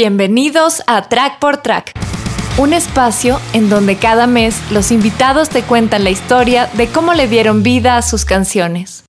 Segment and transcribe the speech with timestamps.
[0.00, 1.90] Bienvenidos a Track por Track,
[2.56, 7.26] un espacio en donde cada mes los invitados te cuentan la historia de cómo le
[7.26, 9.02] dieron vida a sus canciones.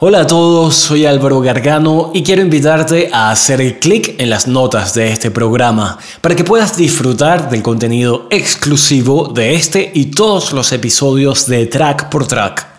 [0.00, 4.94] Hola a todos, soy Álvaro Gargano y quiero invitarte a hacer clic en las notas
[4.94, 10.72] de este programa para que puedas disfrutar del contenido exclusivo de este y todos los
[10.72, 12.71] episodios de Track por Track.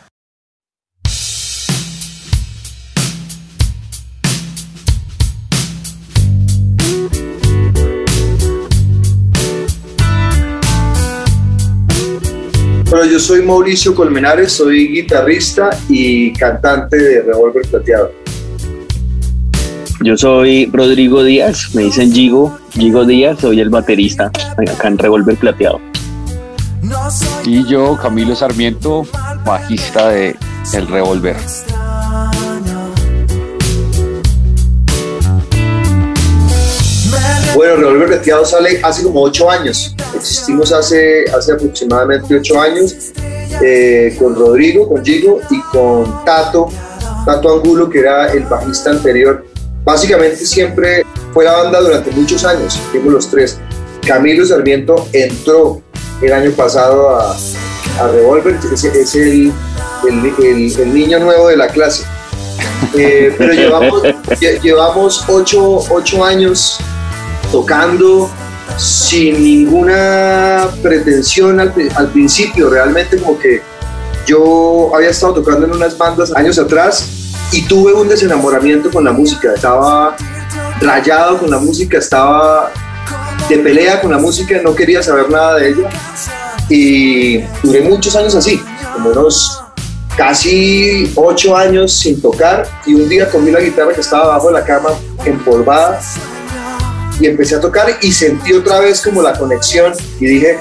[13.23, 18.11] Soy Mauricio Colmenares, soy guitarrista y cantante de Revolver Plateado.
[20.01, 25.37] Yo soy Rodrigo Díaz, me dicen Gigo, Gigo Díaz, soy el baterista acá en Revolver
[25.37, 25.79] Plateado.
[27.45, 29.07] Y yo, Camilo Sarmiento,
[29.45, 30.35] bajista de
[30.73, 31.37] El Revolver.
[37.55, 39.95] Bueno, Revolver Plateado sale hace como ocho años.
[40.23, 42.95] Existimos hace, hace aproximadamente ocho años
[43.61, 46.69] eh, con Rodrigo, con Gigo y con Tato,
[47.25, 49.45] Tato Angulo, que era el bajista anterior.
[49.83, 53.59] Básicamente siempre fue la banda durante muchos años, fuimos los tres.
[54.07, 55.81] Camilo Sarmiento entró
[56.21, 57.35] el año pasado a,
[57.99, 59.51] a Revolver, es, es el,
[60.09, 62.05] el, el, niño nuevo de la clase.
[62.97, 64.03] Eh, pero llevamos,
[64.63, 66.79] llevamos ocho, ocho años
[67.51, 68.29] tocando
[68.77, 73.61] sin ninguna pretensión al, al, principio, realmente como que
[74.25, 77.07] yo había estado tocando en unas bandas años atrás
[77.51, 80.15] y tuve un desenamoramiento con la música, estaba
[80.81, 82.71] rayado con la música, estaba
[83.49, 85.89] de pelea con la música, no quería saber nada de ella
[86.69, 88.61] y duré muchos años así,
[88.93, 89.61] como unos
[90.15, 94.53] casi ocho años sin tocar y un día comí la guitarra que estaba abajo de
[94.53, 94.89] la cama
[95.25, 95.99] empolvada
[97.23, 100.59] y empecé a tocar y sentí otra vez como la conexión y dije,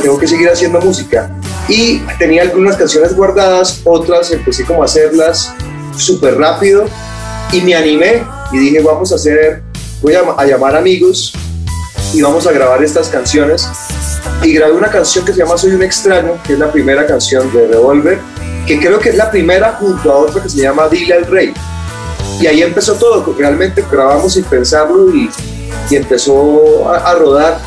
[0.00, 1.28] tengo que seguir haciendo música.
[1.68, 5.52] Y tenía algunas canciones guardadas, otras empecé como a hacerlas
[5.96, 6.84] súper rápido
[7.52, 9.64] y me animé y dije, vamos a hacer,
[10.00, 11.32] voy a, a llamar amigos
[12.14, 13.68] y vamos a grabar estas canciones.
[14.44, 17.52] Y grabé una canción que se llama Soy un extraño, que es la primera canción
[17.52, 18.20] de Revolver,
[18.68, 21.52] que creo que es la primera junto a otra que se llama Dile al Rey.
[22.40, 25.28] Y ahí empezó todo, realmente grabamos sin pensarlo y,
[25.90, 27.60] y empezó a, rodar.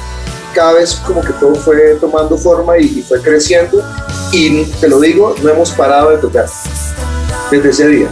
[0.53, 3.83] Cada vez como que todo fue tomando forma y, fue creciendo.
[4.31, 6.45] Y te lo digo, no hemos parado de tocar
[7.51, 8.07] desde ese día.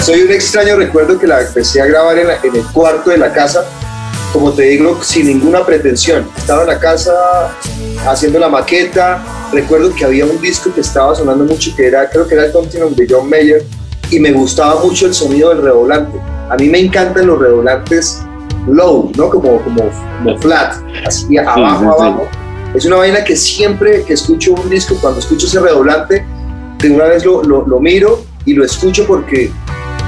[0.00, 3.64] Soy un extraño, recuerdo que la empecé a grabar en el cuarto de la casa,
[4.32, 6.30] como te digo, sin ninguna pretensión.
[6.36, 7.12] Estaba en la casa
[8.06, 9.22] haciendo la maqueta,
[9.52, 12.52] recuerdo que había un disco que estaba sonando mucho, que era, creo que era el
[12.52, 13.64] Continuum de John Mayer,
[14.10, 18.22] y me gustaba mucho el sonido del redoblante a mí me encantan los redoblantes
[18.68, 19.30] low, ¿no?
[19.30, 19.82] Como, como,
[20.18, 20.74] como flat,
[21.06, 22.28] así abajo, sí, sí, abajo.
[22.30, 22.38] Sí.
[22.74, 26.24] Es una vaina que siempre que escucho un disco, cuando escucho ese redoblante,
[26.78, 29.50] de una vez lo, lo, lo, miro y lo escucho porque,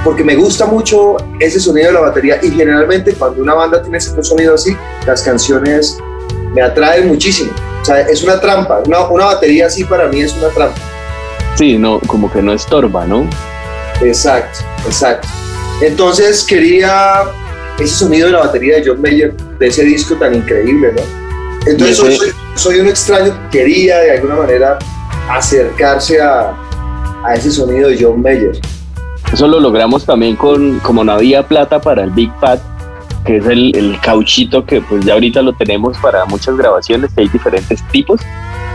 [0.04, 3.99] porque me gusta mucho ese sonido de la batería y generalmente cuando una banda tiene
[3.99, 4.76] ese sonido así,
[5.06, 5.99] las canciones
[6.53, 7.50] me atraen muchísimo.
[7.81, 10.78] O sea, es una trampa, una, una batería así para mí es una trampa.
[11.55, 13.26] Sí, no, como que no estorba, ¿no?
[14.03, 15.26] Exacto, exacto.
[15.81, 17.22] Entonces quería
[17.78, 21.03] ese sonido de la batería de John Mayer, de ese disco tan increíble, ¿no?
[21.71, 24.78] Entonces soy, soy, soy, un extraño, quería de alguna manera
[25.31, 26.56] acercarse a,
[27.25, 28.59] a, ese sonido de John Mayer.
[29.33, 32.61] Eso lo logramos también con, como no había plata para el Big Fat,
[33.25, 37.28] que es el, el cauchito que pues ya ahorita lo tenemos para muchas grabaciones, hay
[37.28, 38.21] diferentes tipos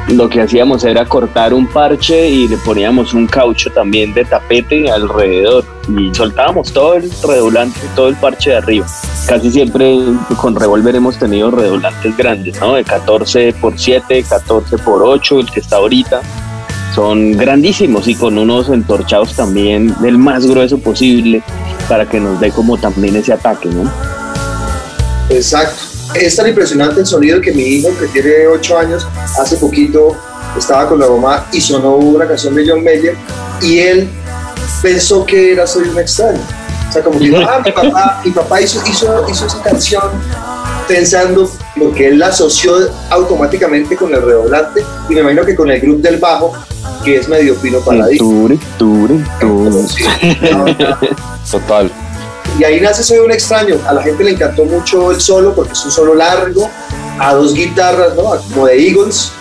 [0.09, 4.91] lo que hacíamos era cortar un parche y le poníamos un caucho también de tapete
[4.91, 8.85] alrededor y soltábamos todo el redoblante, todo el parche de arriba.
[9.27, 9.97] Casi siempre
[10.37, 12.75] con revólver hemos tenido redoblantes grandes, ¿no?
[12.75, 16.21] De 14 por 7, 14 por 8, el que está ahorita.
[16.93, 21.41] Son grandísimos y con unos entorchados también del más grueso posible
[21.87, 23.89] para que nos dé como también ese ataque, ¿no?
[25.29, 29.07] Exacto es tan impresionante el sonido que mi hijo, que tiene 8 años,
[29.39, 30.15] hace poquito
[30.57, 33.15] estaba con la mamá y sonó una canción de John Mayer
[33.61, 34.09] y él
[34.81, 36.39] pensó que era Soy un extraño.
[36.89, 40.03] O sea, como que dijo, ah, mi papá, mi papá hizo, hizo, hizo esa canción
[40.87, 41.49] pensando,
[41.79, 42.75] porque él la asoció
[43.09, 46.53] automáticamente con el redoblante y me imagino que con el grupo del bajo,
[47.03, 48.19] que es medio pino paladín.
[51.49, 51.91] Total
[52.59, 53.79] y ahí nace Soy un extraño.
[53.87, 56.69] A la gente le encantó mucho el solo porque es un solo largo,
[57.19, 58.23] a dos guitarras, ¿no?
[58.53, 59.31] Como de Eagles.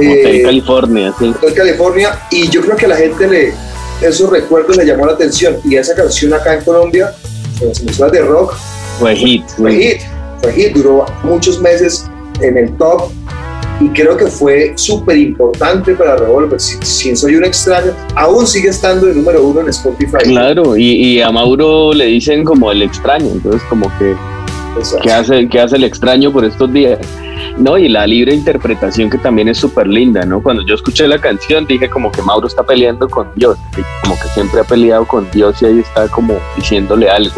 [0.00, 1.34] Eh, California, sí.
[1.36, 2.18] Hotel California.
[2.30, 3.54] Y yo creo que a la gente le,
[4.00, 5.56] esos recuerdos le llamó la atención.
[5.64, 7.14] Y esa canción acá en Colombia,
[7.60, 8.54] en las emisoras de rock,
[8.98, 9.46] Fue hit.
[9.56, 10.00] Fue hit,
[10.40, 12.06] fue hit, duró muchos meses
[12.40, 13.10] en el top
[13.80, 16.60] y creo que fue súper importante para Revolver.
[16.60, 20.18] Si, soy un extraño, aún sigue estando el número uno en Spotify.
[20.24, 24.14] Claro, y a Mauro le dicen como el extraño, entonces como que
[25.02, 26.98] ¿Qué hace, ¿Qué hace el extraño por estos días?
[27.56, 30.42] No, y la libre interpretación que también es súper linda, ¿no?
[30.42, 33.56] Cuando yo escuché la canción dije como que Mauro está peleando con Dios,
[34.02, 37.36] como que siempre ha peleado con Dios y ahí está como diciéndole algo.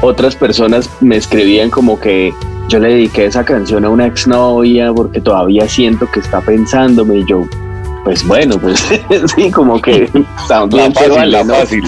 [0.00, 2.32] Otras personas me escribían como que
[2.68, 7.26] yo le dediqué esa canción a una exnovia porque todavía siento que está pensándome y
[7.26, 7.46] yo,
[8.04, 8.80] pues bueno, pues
[9.36, 10.10] sí, como que
[10.48, 11.54] también fácil, vale, ¿no?
[11.54, 11.84] fácil.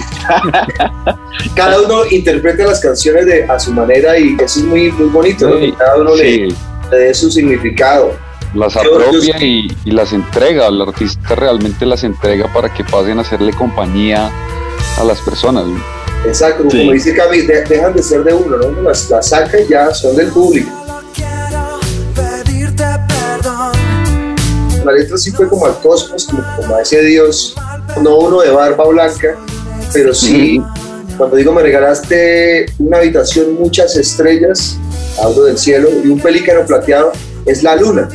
[1.55, 5.49] Cada uno interpreta las canciones de, a su manera y eso es muy, muy bonito,
[5.77, 6.53] cada uno le,
[6.91, 8.13] dé su significado.
[8.53, 13.51] Las apropia y, las entrega, el artista realmente las entrega para que pasen a hacerle
[13.51, 14.31] compañía
[14.97, 15.65] a las personas.
[16.25, 18.81] Exacto, como dice Cami, dejan de ser de uno, ¿no?
[18.81, 20.84] Las, las saca y ya son del público.
[24.85, 27.55] La letra sí fue como al cosmos, como, a ese Dios,
[28.01, 29.35] no uno de barba blanca,
[29.91, 30.61] pero sí,
[31.17, 34.77] cuando digo me regalaste una habitación, muchas estrellas,
[35.21, 37.11] hablo del cielo, y un pelícano plateado,
[37.45, 38.09] es la luna.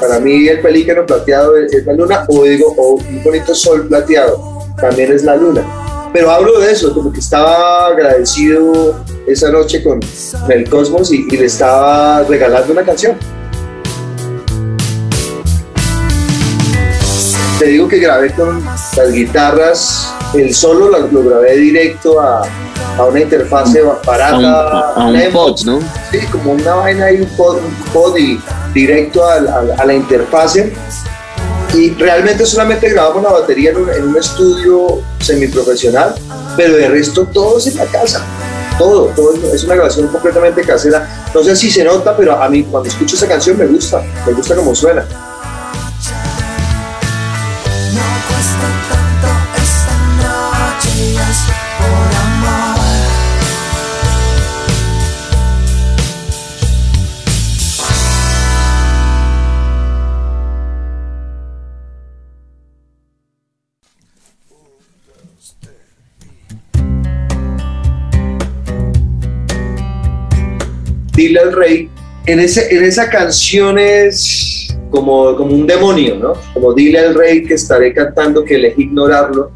[0.00, 4.66] Para mí el pelícano plateado es, la luna, o digo, o un bonito sol plateado,
[4.80, 5.62] también es la luna.
[6.12, 10.00] Pero hablo de eso, como que estaba agradecido esa noche con
[10.48, 13.16] el cosmos y le estaba regalando una canción.
[17.64, 22.42] Te digo que grabé con las guitarras, el solo lo, grabé directo a,
[22.98, 24.92] a, una interfase barata.
[24.94, 25.80] A un, pod, ¿no?
[26.10, 28.38] Sí, como una vaina y un pod, y
[28.74, 29.36] directo a,
[29.78, 30.74] a, la interfase.
[31.72, 36.14] Y realmente solamente grabamos la batería en un, en un estudio semiprofesional,
[36.58, 38.22] pero de resto todo es en la casa.
[38.78, 41.08] Todo, todo es una grabación completamente casera.
[41.32, 44.34] No sé si se nota, pero a mí cuando escucho esa canción me gusta, me
[44.34, 45.06] gusta como suena.
[71.24, 71.88] Dile al rey,
[72.26, 76.32] en, ese, en esa canción es como, como un demonio, ¿no?
[76.52, 79.50] Como dile al rey que estaré cantando, que elegí ignorarlo,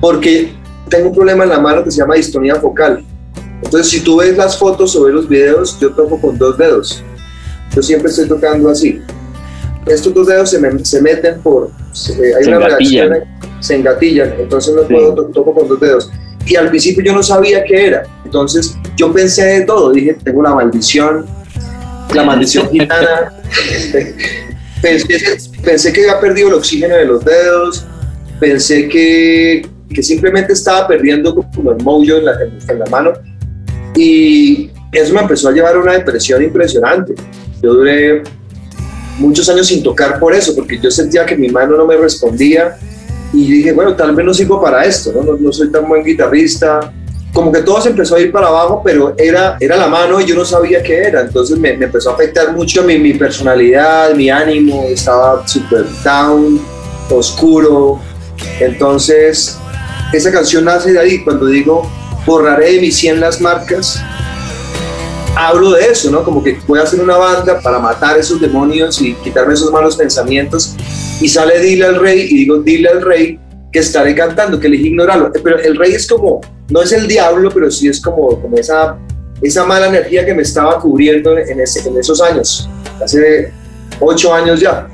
[0.00, 0.50] porque
[0.88, 3.04] tengo un problema en la mano que se llama distonía focal.
[3.62, 7.04] Entonces, si tú ves las fotos o ves los videos, yo toco con dos dedos.
[7.74, 8.98] Yo siempre estoy tocando así.
[9.86, 11.70] Estos dos dedos se, se meten por...
[12.38, 13.12] hay una reacción,
[13.60, 16.10] se engatillan, entonces no puedo toco con dos dedos
[16.46, 18.02] y al principio yo no sabía qué era.
[18.24, 21.24] Entonces yo pensé de todo, dije, tengo la maldición,
[22.14, 23.32] la maldición gitana.
[24.82, 27.86] pensé, que había perdido el oxígeno de los dedos,
[28.38, 32.32] pensé que, que simplemente estaba perdiendo como el mojo en la,
[32.68, 33.12] en la mano
[33.96, 37.14] y eso me empezó a llevar a una depresión impresionante.
[37.62, 38.22] Yo duré
[39.18, 42.76] muchos años sin tocar por eso, porque yo sentía que mi mano no me respondía,
[43.32, 45.36] y dije, bueno, tal vez no sirvo para esto, ¿no?
[45.36, 46.92] No, soy tan buen guitarrista.
[47.32, 50.26] Como que todo se empezó a ir para abajo, pero era, era la mano y
[50.26, 51.20] yo no sabía qué era.
[51.20, 56.60] Entonces me, me empezó a afectar mucho mi, mi personalidad, mi ánimo, estaba súper down,
[57.08, 58.00] oscuro.
[58.58, 59.58] Entonces,
[60.12, 61.88] esa canción nace de ahí, cuando digo,
[62.26, 64.02] borraré de mi 100 las marcas,
[65.36, 66.24] hablo de eso, ¿no?
[66.24, 69.96] Como que voy a hacer una banda para matar esos demonios y quitarme esos malos
[69.96, 70.74] pensamientos
[71.20, 73.38] y sale Dile al Rey y digo, dile al Rey
[73.72, 75.30] que estaré cantando, que elegí ignorarlo.
[75.32, 78.96] Pero el Rey es como, no es el diablo, pero sí es como, como esa,
[79.42, 82.68] esa mala energía que me estaba cubriendo en, ese, en esos años,
[83.02, 83.52] hace
[84.00, 84.88] ocho años ya.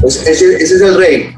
[0.00, 1.30] Pues ese, es el Rey.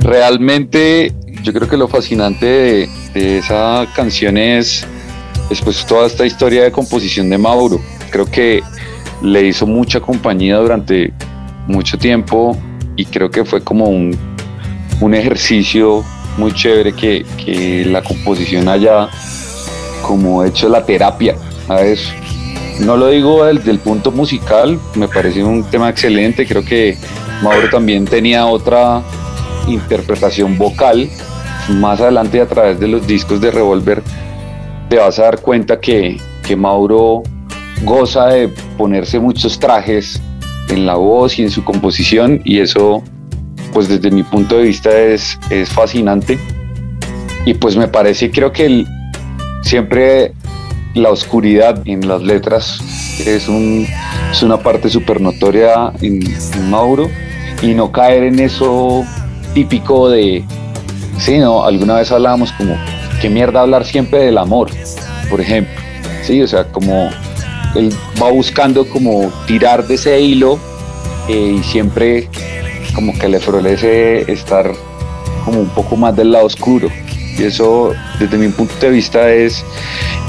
[0.00, 1.12] Realmente
[1.44, 4.84] yo creo que lo fascinante de esa canción es
[5.48, 7.80] después toda esta historia de composición de Mauro.
[8.10, 8.62] Creo que
[9.22, 11.12] le hizo mucha compañía durante
[11.66, 12.56] mucho tiempo
[12.96, 14.16] y creo que fue como un,
[15.00, 16.04] un ejercicio
[16.36, 19.08] muy chévere que, que, la composición haya
[20.02, 21.36] como hecho la terapia.
[21.66, 22.08] ¿sabes?
[22.80, 26.96] No lo digo desde el punto musical, me parece un tema excelente, creo que
[27.42, 29.02] Mauro también tenía otra
[29.68, 31.08] interpretación vocal.
[31.68, 34.02] Más adelante a través de los discos de Revolver
[34.94, 37.24] te vas a dar cuenta que, que Mauro
[37.82, 38.46] goza de
[38.78, 40.22] ponerse muchos trajes
[40.68, 43.02] en la voz y en su composición y eso
[43.72, 46.38] pues desde mi punto de vista es, es fascinante.
[47.44, 48.84] Y pues me parece, creo que
[49.62, 50.32] siempre
[50.94, 52.78] la oscuridad en las letras
[53.26, 53.88] es, un,
[54.30, 56.20] es una parte súper notoria en,
[56.70, 57.10] Mauro
[57.62, 59.04] y no caer en eso
[59.54, 60.44] típico de,
[61.18, 62.76] sí, no, alguna vez hablábamos como,
[63.24, 64.68] qué mierda hablar siempre del amor,
[65.30, 65.72] por ejemplo,
[66.24, 67.08] sí, o sea, como
[67.74, 67.90] él
[68.22, 70.58] va buscando como tirar de ese hilo
[71.26, 72.28] eh, y siempre
[72.94, 74.70] como que le florece estar
[75.42, 76.90] como un poco más del lado oscuro.
[77.38, 79.64] Y eso, desde mi punto de vista, es,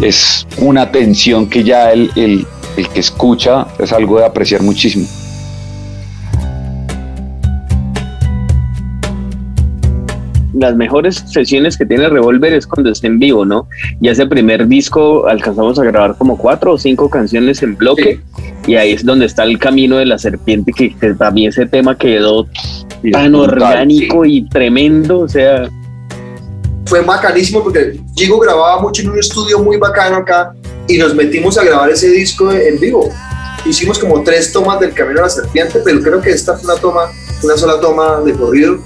[0.02, 2.48] es una tensión que ya el, el,
[2.78, 5.06] el que escucha es algo de apreciar muchísimo.
[10.58, 13.68] Las mejores sesiones que tiene Revolver es cuando está en vivo, ¿no?
[14.02, 18.22] Y ese primer disco alcanzamos a grabar como cuatro o cinco canciones en bloque
[18.66, 22.48] y ahí es donde está el camino de la serpiente, que, también ese tema quedó
[23.12, 25.70] tan orgánico y tremendo, o sea...
[26.86, 30.54] Fue bacanísimo porque Gigo grababa mucho en un estudio muy bacano acá
[30.88, 33.10] y nos metimos a grabar ese disco en vivo.
[33.66, 36.80] Hicimos como tres tomas del Camino a la Serpiente, pero creo que esta fue una
[36.80, 37.12] toma,
[37.44, 38.80] una sola toma de corrido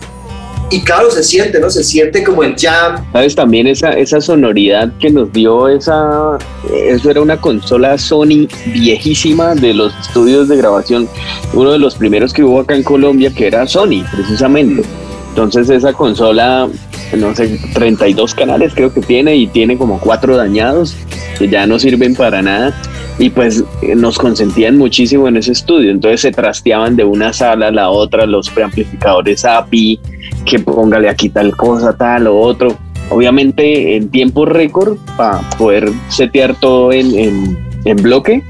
[0.71, 1.69] y claro, se siente, ¿no?
[1.69, 3.03] Se siente como el jam.
[3.11, 3.35] ¿Sabes?
[3.35, 6.37] También esa, esa sonoridad que nos dio esa...
[6.73, 11.09] Eso era una consola Sony viejísima de los estudios de grabación.
[11.53, 14.83] Uno de los primeros que hubo acá en Colombia, que era Sony, precisamente.
[15.29, 16.67] Entonces esa consola,
[17.15, 20.95] no sé, 32 canales creo que tiene y tiene como cuatro dañados
[21.37, 22.75] que ya no sirven para nada
[23.19, 27.67] y pues eh, nos consentían muchísimo en ese estudio, entonces se trasteaban de una sala
[27.67, 29.99] a la otra los preamplificadores API,
[30.45, 32.77] que póngale aquí tal cosa, tal o otro,
[33.09, 38.41] obviamente en tiempo récord para poder setear todo en, en, bloque,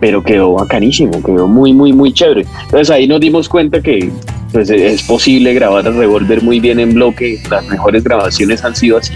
[0.00, 2.46] pero quedó bacanísimo, quedó muy, muy, muy chévere.
[2.64, 4.08] Entonces ahí nos dimos cuenta que
[4.52, 8.98] pues, es posible grabar el revólver muy bien en bloque, las mejores grabaciones han sido
[8.98, 9.14] así.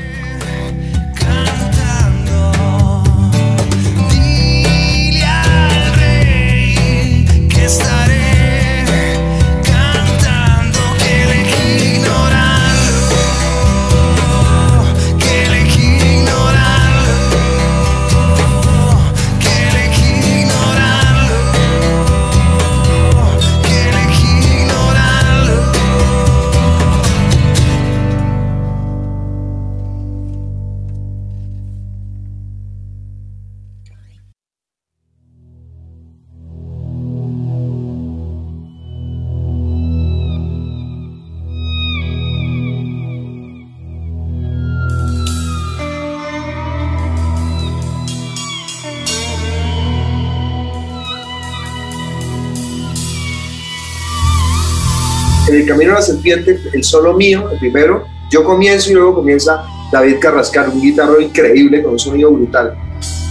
[55.57, 59.65] El Camino a la Serpiente, el solo mío, el primero, yo comienzo y luego comienza
[59.93, 62.77] David Carrascar, un guitarro increíble con un sonido brutal.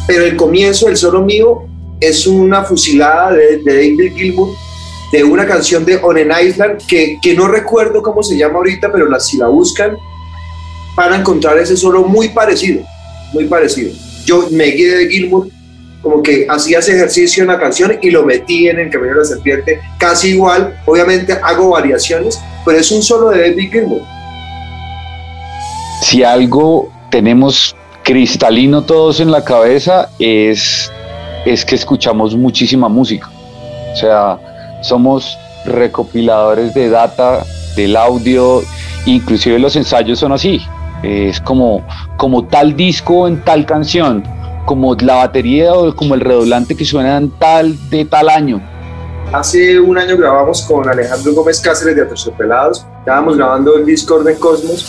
[0.07, 1.63] Pero el comienzo, el solo mío,
[1.99, 4.49] es una fusilada de, David Gilmour
[5.11, 8.91] de una canción de On an Island que, que no recuerdo cómo se llama ahorita,
[8.91, 9.97] pero la, si la buscan
[10.95, 12.83] van a encontrar ese solo muy parecido,
[13.33, 13.91] muy parecido.
[14.25, 15.49] Yo me guié de Gilmour
[16.05, 19.19] como que hacía ese ejercicio en la canción y lo metí en el Camino de
[19.21, 24.03] la Serpiente, casi igual, obviamente hago variaciones, pero es un solo de David Gilmour.
[26.03, 30.91] Si algo tenemos cristalino todos en la cabeza es,
[31.43, 33.27] es que escuchamos muchísima música,
[33.91, 34.37] o sea,
[34.83, 35.35] somos
[35.65, 37.43] recopiladores de data,
[37.75, 38.61] del audio,
[39.07, 40.61] inclusive los ensayos son así,
[41.01, 41.83] es como,
[42.17, 44.34] como tal disco en tal canción,
[44.65, 48.61] como la batería o como el redoblante que suenan tal de tal año.
[49.31, 54.35] Hace un año grabamos con Alejandro Gómez Cáceres de Aterciopelados, estábamos grabando el Discord de
[54.35, 54.85] Cosmos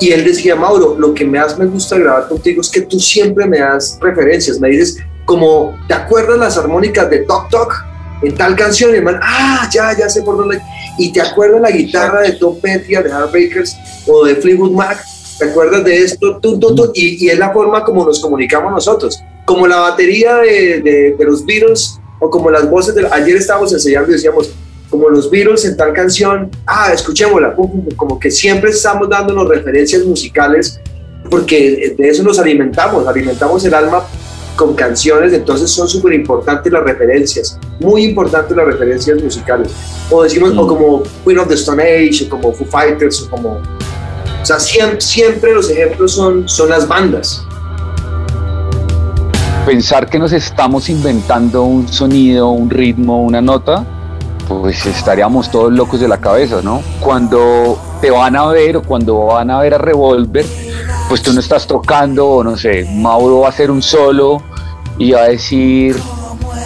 [0.00, 3.46] y él decía, Mauro, lo que más me gusta grabar contigo es que tú siempre
[3.46, 7.84] me das referencias, me dices como, ¿te acuerdas las armónicas de Tok Tok?
[8.22, 10.60] En tal canción, y man, ah, ya, ya sé por dónde.
[10.98, 15.04] Y te acuerdas la guitarra de Tom Petty, de Heartbreakers o de Fleetwood Mac,
[15.38, 16.40] ¿te acuerdas de esto?
[16.94, 19.20] y, es la forma como nos comunicamos nosotros.
[19.44, 23.06] Como la batería de, de, los Beatles o como las voces de...
[23.10, 24.50] Ayer estábamos enseñando y decíamos,
[24.90, 27.54] como los Beatles en tal canción, ah, escuchémosla,
[27.96, 30.80] como que siempre estamos dándonos referencias musicales
[31.30, 34.04] porque de eso nos alimentamos, alimentamos el alma
[34.56, 39.68] con canciones, entonces son súper importantes las referencias, muy importantes las referencias musicales.
[40.10, 43.60] O decimos, o como Queen of the Stone Age, o como Foo Fighters, o como
[44.56, 47.44] sea, siempre, los ejemplos son, son las bandas.
[49.66, 53.84] Pensar que nos estamos inventando un sonido, un ritmo, una nota,
[54.48, 56.82] pues estaríamos todos locos de la cabeza, ¿no?
[57.00, 60.46] Cuando te van a ver o cuando van a ver a Revolver,
[61.08, 64.42] pues tú no estás tocando, o no sé, Mauro va a hacer un solo
[64.96, 65.94] y va a decir,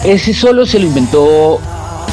[0.05, 1.59] ese solo se lo inventó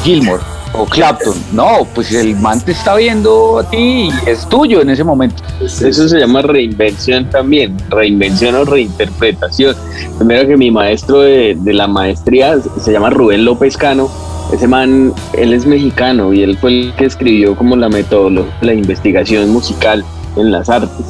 [0.03, 1.35] Gilmore o Clapton.
[1.53, 5.43] No, pues el man te está viendo a ti y es tuyo en ese momento.
[5.61, 9.75] Eso se llama reinvención también, reinvención o reinterpretación.
[10.19, 14.09] Primero que mi maestro de, de la maestría se llama Rubén López Cano.
[14.53, 18.75] Ese man, él es mexicano y él fue el que escribió como la metodología, la
[18.75, 20.05] investigación musical
[20.37, 21.07] en las artes.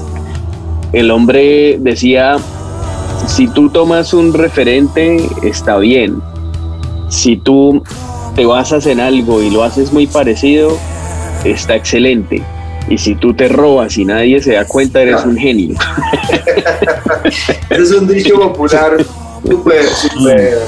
[0.93, 2.37] El hombre decía,
[3.27, 6.21] si tú tomas un referente, está bien.
[7.09, 7.83] Si tú
[8.35, 10.77] te basas en algo y lo haces muy parecido,
[11.45, 12.43] está excelente.
[12.89, 15.77] Y si tú te robas y nadie se da cuenta, eres un genio.
[17.71, 18.97] Ese es un dicho popular
[19.45, 20.59] súper, súper,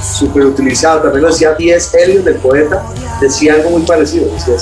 [0.00, 1.02] súper utilizado.
[1.02, 1.96] También lo decía T.S.
[2.00, 2.84] Eliot, el poeta,
[3.20, 4.26] decía algo muy parecido.
[4.32, 4.54] Decía.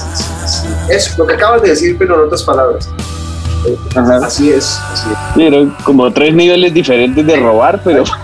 [0.88, 2.88] Eso, lo que acabas de decir, pero en otras palabras.
[3.66, 4.24] Eh, Ajá.
[4.24, 5.18] Así es, así es.
[5.34, 8.04] Pero como tres niveles diferentes de robar, pero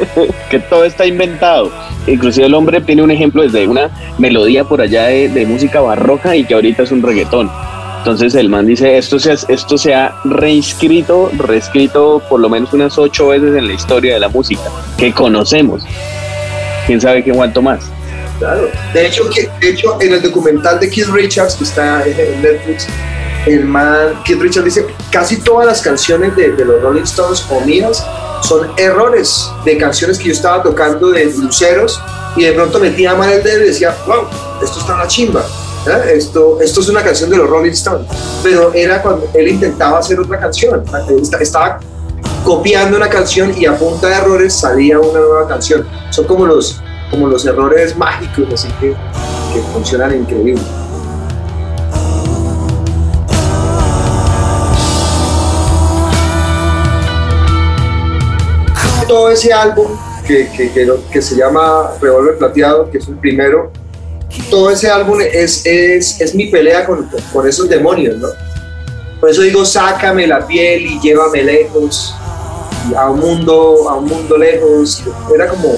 [0.50, 1.70] que todo está inventado.
[2.06, 6.44] Inclusive el hombre tiene un ejemplo desde una melodía por allá de, música barroca y
[6.44, 7.50] que ahorita es un reggaetón.
[7.98, 12.98] Entonces el man dice, esto se, esto se ha reinscrito, reescrito por lo menos unas
[12.98, 14.62] ocho veces en la historia de la música
[14.96, 15.84] que conocemos.
[16.86, 17.90] ¿Quién sabe qué cuánto más?
[18.92, 22.88] De hecho, que, de hecho, en el documental de Keith Richards, que está en Netflix,
[23.46, 27.60] el man, Keith Richards dice, casi todas las canciones de, de los Rolling Stones o
[27.60, 28.04] mías
[28.42, 32.00] son errores de canciones que yo estaba tocando de luceros
[32.36, 34.26] y de pronto metía mal el dedo y decía, wow,
[34.62, 35.44] esto está una chimba.
[36.12, 38.06] Esto, esto es una canción de los Rolling Stones.
[38.42, 40.82] Pero era cuando él intentaba hacer otra canción.
[41.40, 41.80] Estaba
[42.44, 45.86] copiando una canción y a punta de errores salía una nueva canción.
[46.10, 46.80] Son como los,
[47.10, 48.94] como los errores mágicos, así que,
[49.52, 50.62] que funcionan increíble.
[59.12, 59.88] Todo ese álbum
[60.26, 63.70] que, que, que, que se llama Revolver Plateado, que es el primero,
[64.48, 68.28] todo ese álbum es, es, es mi pelea con, con esos demonios, ¿no?
[69.20, 72.14] Por eso digo, sácame la piel y llévame lejos,
[72.96, 75.02] a un mundo, a un mundo lejos.
[75.34, 75.74] Era como,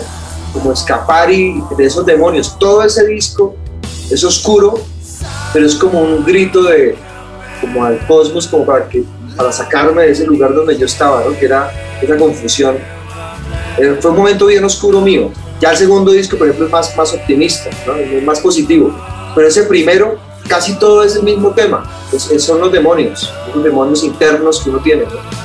[0.52, 2.56] como escapar y, de esos demonios.
[2.56, 3.56] Todo ese disco
[4.12, 4.74] es oscuro,
[5.52, 6.94] pero es como un grito de,
[7.60, 9.02] como al cosmos, como para, que,
[9.36, 11.36] para sacarme de ese lugar donde yo estaba, ¿no?
[11.36, 12.93] que era esa confusión.
[13.78, 15.30] Eh, fue un momento bien oscuro mío.
[15.60, 17.94] Ya el segundo disco, por ejemplo, es más, más optimista, ¿no?
[17.96, 18.94] es más positivo.
[19.34, 20.16] Pero ese primero,
[20.48, 21.88] casi todo es el mismo tema.
[22.12, 25.02] Es- son los demonios, los demonios internos que uno tiene.
[25.04, 25.43] ¿no?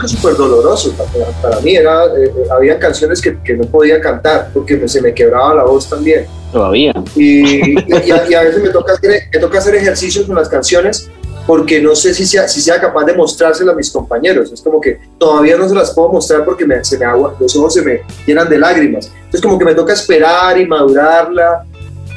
[0.00, 1.76] Disco súper doloroso para, para mí.
[1.76, 5.54] Era, eh, eh, había canciones que, que no podía cantar porque me- se me quebraba
[5.54, 6.26] la voz también.
[6.52, 6.92] Todavía.
[7.14, 10.48] Y, y a, y a veces me toca, hacer, me toca hacer ejercicios con las
[10.48, 11.08] canciones
[11.46, 14.52] porque no sé si sea, si sea capaz de mostrárselas a mis compañeros.
[14.52, 17.56] Es como que todavía no se las puedo mostrar porque me, se me agua, los
[17.56, 19.10] ojos se me llenan de lágrimas.
[19.16, 21.64] Entonces como que me toca esperar y madurarla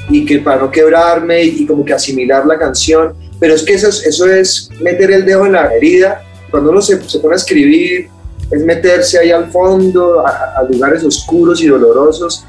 [0.10, 3.14] y que para no quebrarme y, y como que asimilar la canción.
[3.40, 6.22] Pero es que eso es, eso es meter el dedo en la herida.
[6.54, 8.10] Cuando uno se, se pone a escribir,
[8.52, 12.46] es meterse ahí al fondo, a, a lugares oscuros y dolorosos.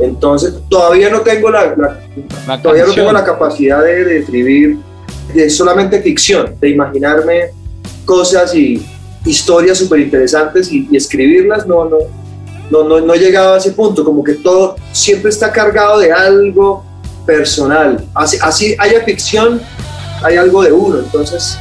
[0.00, 2.00] Entonces, todavía no tengo la, la-
[2.46, 4.78] Una todavía no tengo la capacidad de, de escribir
[5.34, 7.50] de solamente ficción, de imaginarme
[8.06, 8.82] cosas y
[9.26, 11.98] historias súper interesantes y, y escribirlas, no, no,
[12.70, 16.10] no, no, no he llegado a ese punto, como que todo siempre está cargado de
[16.10, 16.84] algo
[17.26, 18.02] personal.
[18.14, 19.60] Así, así haya ficción,
[20.24, 21.58] hay algo de uno, entonces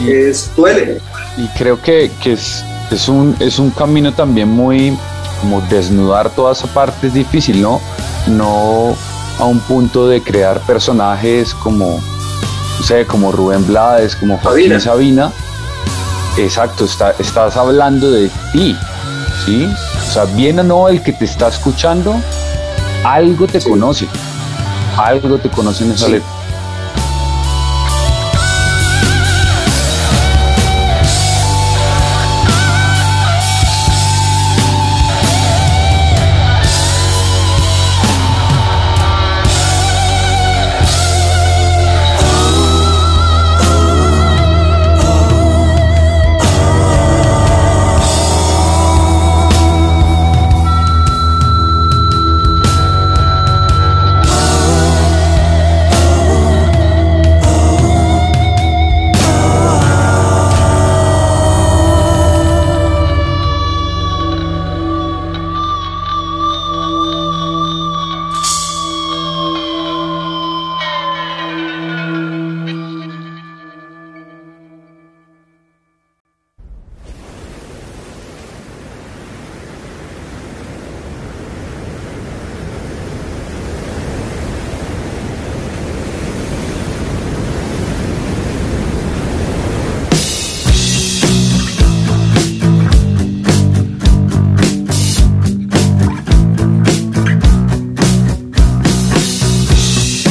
[0.00, 1.00] Y- es, duele.
[1.36, 4.96] Y creo que, que es, es, un, es un camino también muy
[5.40, 7.80] como desnudar toda esa parte es difícil, ¿no?
[8.26, 8.94] No
[9.38, 12.00] a un punto de crear personajes como,
[12.80, 15.30] no sé, como Rubén Blades, como Joaquín Sabina.
[16.36, 18.76] Exacto, está, estás hablando de ti,
[19.46, 19.68] ¿sí?
[20.08, 22.14] O sea, bien o no el que te está escuchando,
[23.04, 23.68] algo te Sí.
[23.68, 24.08] conoce,
[24.96, 26.12] algo te conoce en esa Sí.
[26.12, 26.28] letra.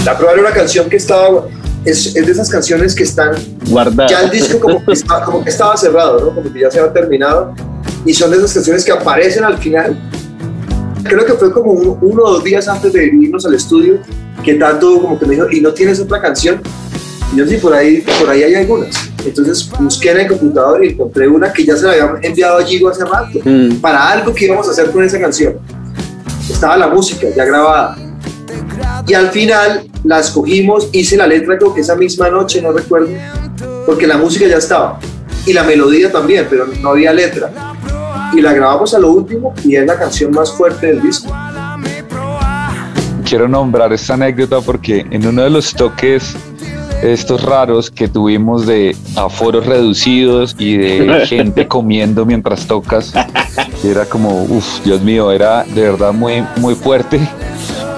[0.07, 1.47] La prueba era una canción que estaba,
[1.83, 3.35] es, es de esas canciones que están,
[3.69, 4.07] Guardada.
[4.09, 6.33] ya el disco como que, estaba, como que estaba cerrado, ¿no?
[6.33, 7.53] Como que ya se había terminado.
[8.05, 9.97] Y son de esas canciones que aparecen al final.
[11.03, 13.97] Creo que fue como un- uno o dos días antes de irnos al estudio
[14.45, 16.61] que tanto como que me dijo, ¿y no tienes otra canción?
[17.33, 18.95] Y yo sí, por ahí, por ahí hay algunas.
[19.25, 22.63] Entonces busqué en el computador y encontré una que ya se la había enviado a
[22.63, 23.81] Gigo hace rato Mm.
[23.81, 25.55] para algo que íbamos a hacer con esa canción.
[26.49, 27.97] Estaba la música ya grabada.
[29.05, 33.09] Y al final la escogimos, hice la letra creo que esa misma noche, no recuerdo,
[33.85, 34.99] porque la música ya estaba.
[35.45, 37.51] Y la melodía también, pero no había letra.
[38.33, 41.33] Y la grabamos a lo último y es la canción más fuerte del disco.
[43.23, 46.35] quiero nombrar esta anécdota porque en uno de los toques
[47.01, 53.13] estos raros que tuvimos de aforos reducidos y de gente comiendo mientras tocas,
[53.83, 57.19] era como, uff, Dios mío, era de verdad muy, muy fuerte.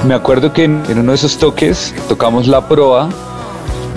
[0.06, 3.10] Me acuerdo que en, uno de esos toques tocamos la proa,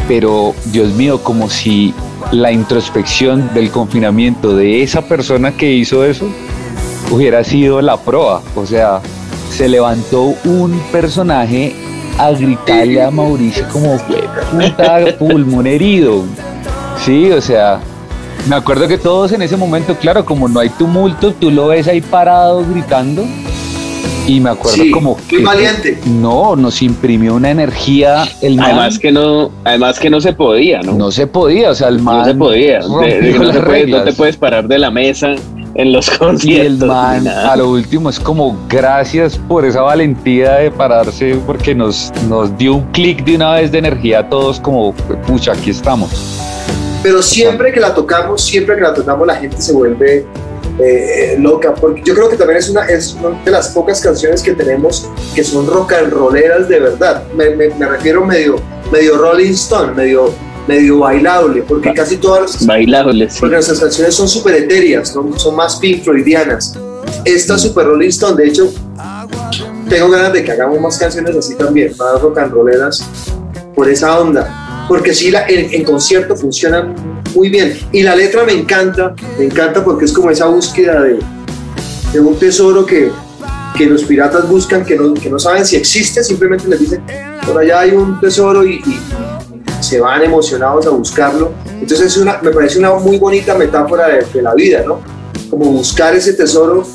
[0.08, 1.94] pero Dios mío, como si
[2.32, 6.26] la introspección del confinamiento de esa persona que hizo eso
[7.10, 8.42] hubiera sido la proa.
[8.56, 9.00] O sea,
[9.50, 11.74] se levantó un personaje
[12.18, 16.24] a gritarle a Mauricio como "Jue puta pulmón herido.
[17.04, 17.80] Sí, o sea,
[18.48, 21.86] me acuerdo que todos en ese momento, claro, como no hay tumulto, tú lo ves
[21.86, 23.24] ahí parado gritando.
[24.26, 25.98] Y me acuerdo Sí, como muy valiente.
[26.06, 28.66] No, nos imprimió una energía el man.
[28.66, 30.92] Además que no, además que no se podía, ¿no?
[30.92, 32.80] no se podía, o sea, el man No se podía.
[32.80, 35.34] De- de que no, se las puede- no te puedes parar de la mesa
[35.74, 36.82] en los Y conciertos.
[36.82, 42.12] el man a lo último es como gracias por esa valentía de pararse porque nos,
[42.28, 44.92] nos dio un clic de una vez de energía a todos como
[45.26, 46.10] pucha, aquí estamos.
[47.02, 50.24] Pero siempre que la tocamos, siempre que la tocamos, la gente se vuelve
[50.82, 51.74] eh, loca.
[51.74, 55.08] Porque yo creo que también es una, es una de las pocas canciones que tenemos
[55.34, 57.22] que son rock and rolleras de verdad.
[57.36, 58.56] Me, me- me refiero medio,
[58.90, 60.32] medio Rolling Stone, medio,
[60.66, 63.40] medio bailable, porque casi todas las, Bailables, sí.
[63.40, 65.38] porque nuestras canciones son súper etéreas, ¿no?
[65.38, 66.76] son más Pink Floydianas.
[67.24, 68.72] Esta es super Rolling Stone, de hecho,
[69.88, 73.04] tengo ganas de que hagamos más canciones así también, más rock and rolleras,
[73.74, 74.86] por esa onda.
[74.88, 77.78] Porque sí, la, en, en concierto funcionan muy bien.
[77.92, 81.18] Y la letra me encanta, me encanta porque es como esa búsqueda de,
[82.12, 83.10] de un tesoro que,
[83.76, 87.02] que los piratas buscan, que no, que no saben si existe, simplemente les dicen,
[87.46, 88.82] por allá hay un tesoro y,
[89.80, 91.50] se van emocionados a buscarlo.
[91.80, 95.00] Entonces me parece una muy bonita metáfora de, de la vida, ¿no?
[95.50, 96.86] Como buscar ese tesoro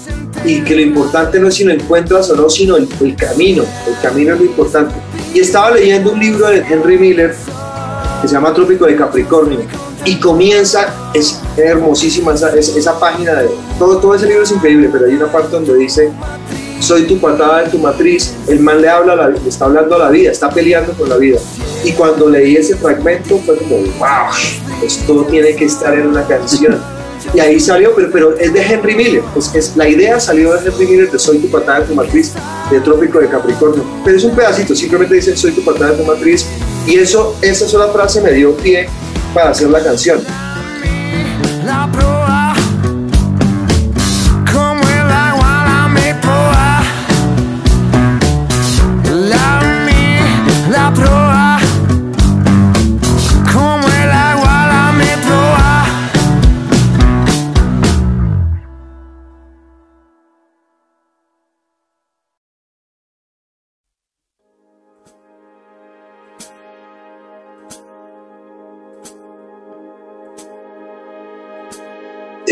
[0.46, 3.64] y que lo importante no es si lo encuentras o no, sino el, el camino.
[3.86, 4.96] El camino es lo importante.
[5.34, 7.36] Y estaba leyendo un libro de Henry Miller
[8.22, 9.60] que se llama Trópico de Capricornio
[10.06, 14.90] y comienza, es hermosísima esa, es- esa página de todo, todo ese libro es increíble,
[14.92, 16.12] pero hay una parte donde dice
[16.80, 20.00] soy tu patada de tu matriz, el man le habla, la- le está hablando a
[20.00, 21.40] la vida, está peleando con la vida.
[21.84, 24.30] Y cuando leí ese fragmento fue como, wow,
[24.84, 26.80] esto tiene que estar en una canción.
[27.34, 30.70] Y ahí salió, pero, pero es de Henry Miller, es, es, la idea salió de
[30.70, 32.32] Henry Miller de Soy tu patada de tu matriz,
[32.72, 33.84] de Trópico de Capricornio.
[34.06, 36.46] Pero es un pedacito, simplemente dice Soy tu patada de tu matriz.
[36.86, 38.88] Y eso, esa sola frase me dio pie
[39.38, 40.47] para hacer la canción.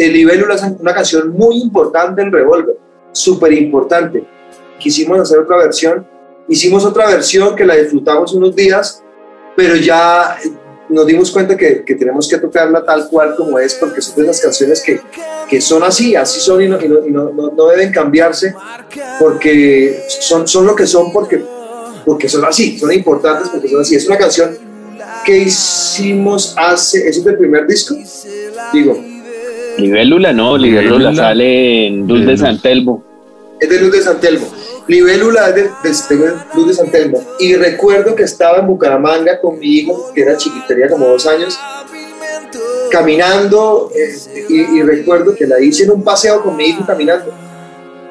[0.05, 2.77] El Libélula es una canción muy importante en Revolver,
[3.11, 4.23] súper importante.
[4.79, 6.05] Quisimos hacer otra versión,
[6.47, 9.01] hicimos otra versión que la disfrutamos unos días,
[9.55, 10.51] pero ya eh,
[10.89, 14.23] nos dimos cuenta que, que tenemos que tocarla tal cual como es, porque son de
[14.29, 14.99] esas canciones que,
[15.49, 18.53] que son así, así son y, no, y no- y no- no- deben cambiarse,
[19.19, 21.43] porque son, son lo que son, porque,
[22.05, 23.95] porque son así, son importantes porque son así.
[23.95, 24.57] Es una canción
[25.25, 27.95] que hicimos hace, ¿es el primer disco?
[28.73, 29.03] Digo,
[29.77, 32.37] Libélula no, Libélula sale en Luz de.
[32.37, 33.03] San Telmo.
[33.59, 34.47] es de Luz de San Telmo.
[34.87, 37.21] Libélula es de, de- de Luz de San Telmo.
[37.39, 41.25] Y recuerdo que estaba en Bucaramanga con mi hijo, que era chiquito, tenía como dos
[41.25, 41.57] años,
[42.91, 43.89] caminando.
[43.95, 47.33] eh, y, y recuerdo que la hice en un paseo con mi hijo caminando.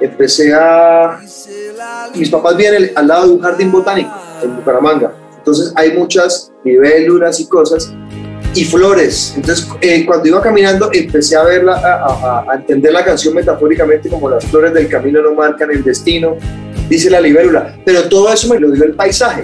[0.00, 1.20] Empecé a.
[2.14, 4.10] Mis papás viven el- al lado de un jardín botánico
[4.42, 5.12] en Bucaramanga.
[5.38, 7.92] Entonces hay muchas libélulas y cosas
[8.54, 9.32] y flores.
[9.36, 14.28] Entonces, eh, cuando iba caminando, empecé a verla, a, a- entender la canción metafóricamente como
[14.30, 16.36] las flores del camino no marcan el destino,
[16.88, 17.76] dice la libélula.
[17.84, 19.42] Pero todo eso me lo dio el paisaje.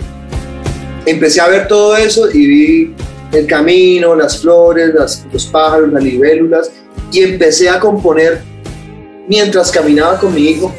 [1.06, 2.94] empecé a ver todo eso y vi
[3.32, 4.92] el camino, las flores,
[5.32, 6.70] los pájaros, las libélulas
[7.12, 8.40] y empecé a componer
[9.28, 10.72] mientras caminaba con mi hijo.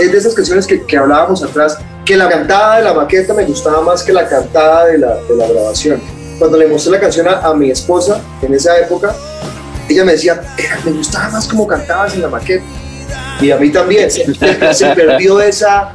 [0.00, 3.80] Es de esas canciones que, hablábamos atrás, que la cantada de la maqueta me gustaba
[3.82, 6.00] más que la cantada de la grabación.
[6.38, 9.14] Cuando le mostré la canción a, mi esposa en esa época,
[9.88, 12.64] ella me decía, "Era- me gustaba más como cantabas en la maqueta.
[13.40, 14.10] Y a mí también,
[14.72, 15.92] se, perdió esa...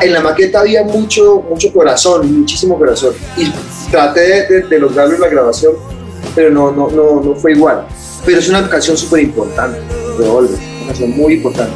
[0.00, 3.14] En la maqueta había mucho, mucho corazón, muchísimo corazón.
[3.36, 3.52] Y
[3.90, 5.74] traté de, de- de lograrlo en la grabación,
[6.34, 7.86] pero no, no, no, no fue igual.
[8.24, 9.80] Pero es una canción súper importante,
[10.18, 11.72] Revolver, una canción muy importante.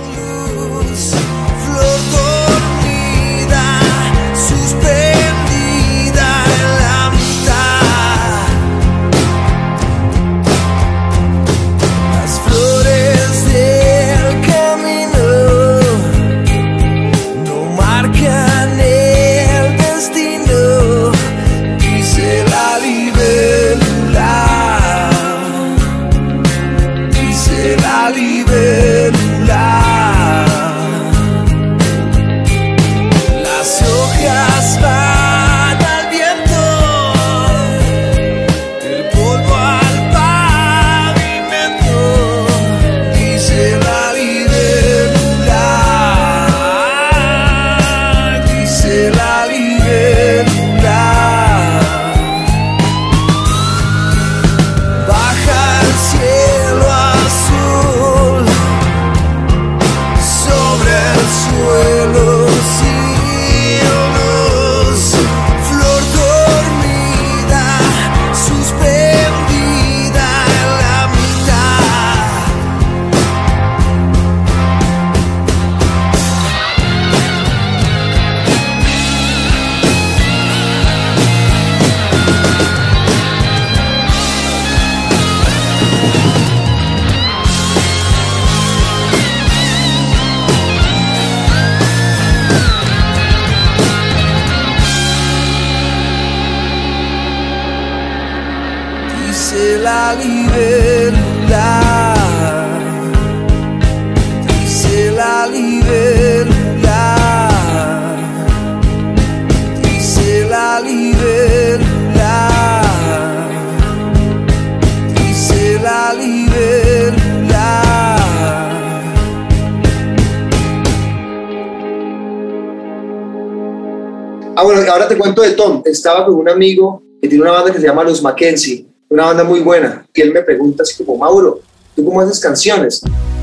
[125.09, 125.83] Te cuento de Tom.
[125.85, 129.45] Estaba con un amigo que tiene una banda que se llama Los Mackenzie, una banda
[129.45, 130.07] muy buena.
[130.15, 131.61] Y él me pregunta así como, Mauro,
[131.95, 133.03] ¿tú cómo haces canciones?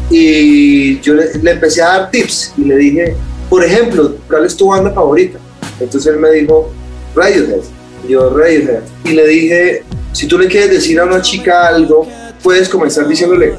[0.10, 3.16] Y yo le, le empecé a dar tips y le dije,
[3.50, 5.40] por ejemplo, ¿cuál es tu banda favorita?
[5.80, 6.72] Entonces él me dijo,
[7.16, 7.62] Radiohead.
[8.08, 8.82] Y yo, Radiohead.
[9.06, 12.08] Y le dije, si tú le quieres decir a una chica algo,
[12.42, 13.56] puedes comenzar diciéndole,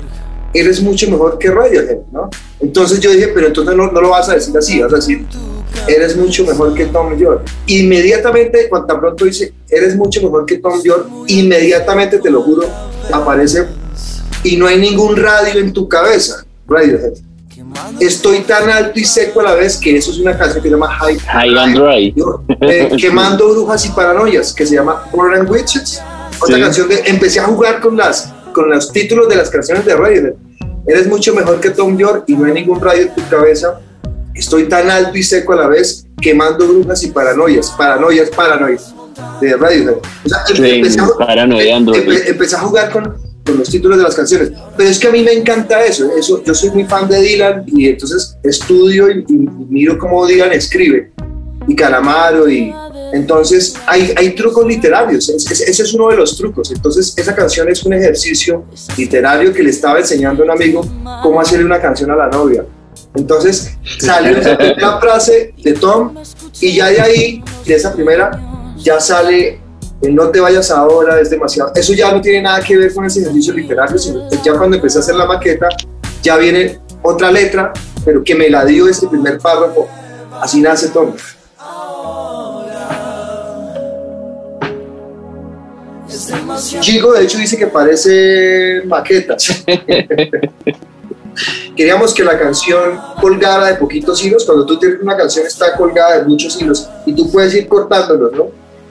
[0.52, 2.30] eres mucho mejor que Radiohead, ¿no?
[2.60, 5.26] Entonces yo dije, pero entonces no, no lo vas a decir así, vas a decir,
[5.88, 7.42] eres mucho mejor que Tom York.
[7.66, 12.68] Inmediatamente, cuando tan pronto dice, eres mucho mejor que Tom York, inmediatamente, te lo juro,
[13.12, 13.66] aparece
[14.42, 17.14] y no hay ningún radio en tu cabeza, Radiohead.
[17.98, 20.74] Estoy tan alto y seco a la vez que eso es una canción que se
[20.74, 22.14] llama High, High and Dry.
[22.60, 26.00] Eh, quemando brujas y paranoias, que se llama and Witches.
[26.40, 26.62] Otra Sí.
[26.62, 27.02] canción de.
[27.06, 30.34] Empecé a jugar con, las, con los títulos de las canciones de Radiohead.
[30.86, 33.80] Eres mucho mejor que Tom York y no hay ningún radio en tu cabeza.
[34.34, 37.70] Estoy tan alto y seco a la vez, quemando brujas y paranoias.
[37.78, 38.94] Paranoias, paranoias.
[39.40, 39.96] De Radiohead.
[40.24, 41.04] O sea, em- Sí, empecé, a,
[41.94, 43.04] empe- empecé a jugar con,
[43.46, 44.50] con los títulos de las canciones.
[44.76, 46.10] Pero es que a mí me encanta eso.
[46.18, 49.34] eso yo soy muy fan de Dylan y entonces estudio y, y
[49.68, 51.12] miro cómo Dylan escribe.
[51.68, 52.74] Y Calamaro y...
[53.12, 56.72] Entonces hay, hay trucos literarios, es- es- ese es uno de los trucos.
[56.72, 58.64] Entonces esa canción es un ejercicio
[58.98, 60.84] literario que le estaba enseñando a un amigo
[61.22, 62.64] cómo hacerle una canción a la novia.
[63.14, 66.14] Entonces salió esa primera frase de Tom
[66.60, 68.30] y ya de ahí, de esa primera,
[68.76, 69.60] ya sale
[70.02, 71.72] el no te vayas ahora, es demasiado.
[71.74, 74.76] Eso ya no tiene nada que ver con ese ejercicio literario, sino que ya cuando
[74.76, 75.68] empecé a hacer la maqueta,
[76.22, 77.72] ya viene otra letra,
[78.04, 79.88] pero que me la dio ese primer párrafo.
[80.40, 81.14] Así nace Tom.
[86.80, 89.64] Chico, de hecho, dice que parece maquetas.
[91.76, 94.44] Queríamos que la canción colgara de poquitos hilos.
[94.44, 98.32] Cuando tú tienes una canción, está colgada de muchos hilos y tú puedes ir cortándolos,
[98.32, 98.48] ¿no?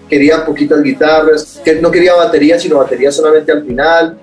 [0.09, 4.17] Quería poquitas guitarras, que no quería batería, sino batería solamente al final.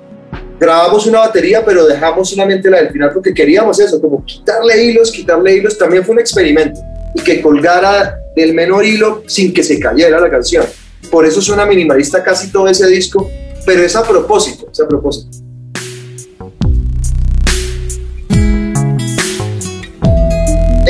[0.58, 5.10] Grabamos una batería, pero dejamos solamente la del final porque queríamos eso, como quitarle hilos,
[5.10, 5.78] quitarle hilos.
[5.78, 6.80] También fue un experimento
[7.14, 10.64] y que colgara del menor hilo sin que se cayera la canción.
[11.10, 13.28] por eso suena minimalista casi todo ese disco,
[13.64, 15.49] pero es a propósito, es a propósito.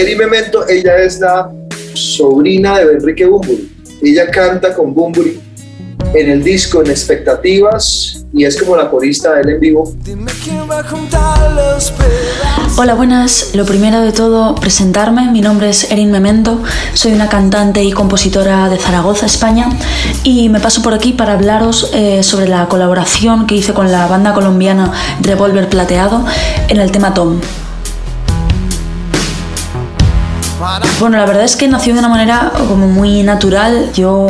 [0.01, 1.51] Eri Memento, ella es la
[1.93, 3.71] sobrina de Enrique Bumburi.
[4.01, 5.39] Ella canta con Bumburi
[6.15, 9.95] en el disco En Expectativas y es como la corista de él en vivo.
[10.03, 12.79] Dime quién va a juntar los pedazos.
[12.79, 13.55] Hola, buenas.
[13.55, 15.31] Lo primero de todo, presentarme.
[15.31, 16.63] Mi nombre es Erin Memento.
[16.95, 19.69] Soy una cantante y compositora de Zaragoza, España.
[20.25, 24.07] Y me paso por aquí para hablaros eh, sobre la colaboración que hice con la
[24.07, 26.25] banda colombiana Revolver Plateado
[26.69, 27.39] en el tema Tom.
[30.99, 33.90] Bueno, la verdad es que nació de una manera como muy natural.
[33.94, 34.27] Yo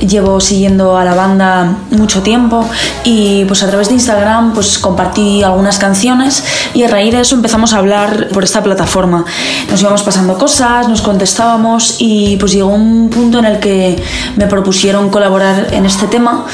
[0.00, 2.68] llevo siguiendo a la banda mucho tiempo
[3.04, 7.34] y pues a través de Instagram pues compartí algunas canciones y a raíz de eso
[7.36, 9.24] empezamos a hablar por esta plataforma.
[9.70, 14.02] Nos íbamos pasando cosas, nos contestábamos y pues llegó un punto en el que
[14.36, 16.44] me propusieron colaborar en este tema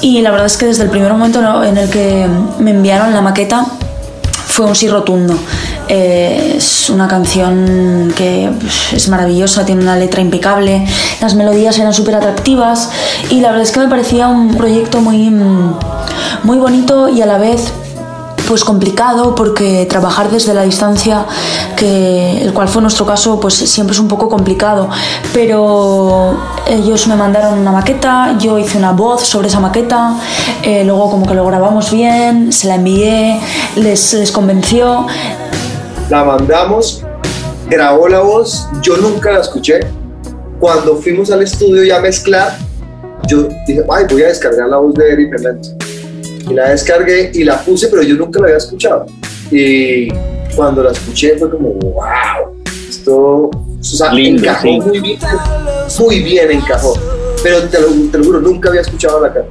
[0.00, 2.28] y la verdad es que desde el primer momento en el que
[2.60, 3.66] me enviaron la maqueta
[4.46, 5.36] fue un sí rotundo.
[5.92, 10.86] Eh, es una canción que pf, es maravillosa, tiene una letra impecable,
[11.20, 12.90] las melodías eran súper atractivas
[13.28, 15.30] y la verdad es que me parecía un proyecto muy,
[16.44, 17.72] muy bonito y a la vez
[18.46, 21.24] pues complicado porque trabajar desde la distancia
[21.76, 24.88] que el cual fue nuestro caso pues siempre es un poco complicado.
[25.32, 26.36] Pero
[26.68, 30.14] ellos me mandaron una maqueta yo hice una voz sobre esa maqueta
[30.62, 33.40] eh, luego como que lo grabamos bien se la envié
[33.76, 35.06] les convenció
[36.10, 37.04] La mandamos,
[37.68, 39.80] grabó la voz, yo nunca la escuché.
[40.58, 42.58] Cuando fuimos al estudio ya a mezclar,
[43.28, 45.68] yo dije, ay, voy a descargar la voz de Eri Memento.
[46.50, 49.06] Y la descargué y la puse, pero yo nunca la había escuchado.
[49.52, 50.08] Y
[50.56, 52.56] cuando la escuché fue como, wow,
[52.88, 53.16] esto
[53.48, 53.50] o
[53.82, 54.80] sea, Lindo, encajó sí.
[54.80, 55.18] muy bien,
[56.00, 56.94] muy bien encajó.
[57.42, 59.44] Pero te lo, te lo juro, nunca había escuchado a, la can-